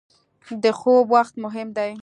[0.63, 1.91] •د خوب وخت مهم دی.